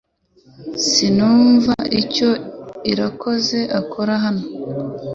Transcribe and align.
Sinumva 0.89 1.75
icyo 2.01 2.29
Irakoze 2.91 3.59
akora 3.79 4.13
hano 4.23 4.45